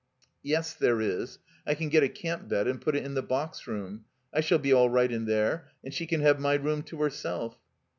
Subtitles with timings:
[0.41, 1.37] Yes, there is.
[1.63, 4.05] I can get a camp bed and put it in the box room.
[4.33, 7.55] I shall be all right in there, and she can have my room to herself."